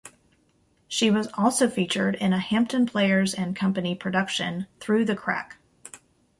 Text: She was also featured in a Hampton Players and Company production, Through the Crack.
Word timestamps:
She 0.87 1.11
was 1.11 1.27
also 1.35 1.69
featured 1.69 2.15
in 2.15 2.33
a 2.33 2.39
Hampton 2.39 2.87
Players 2.87 3.35
and 3.35 3.55
Company 3.55 3.93
production, 3.93 4.65
Through 4.79 5.05
the 5.05 5.15
Crack. 5.15 5.59